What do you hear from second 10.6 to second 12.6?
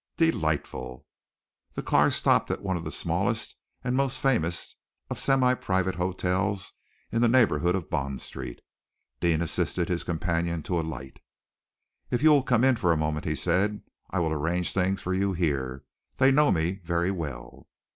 to alight. "If you will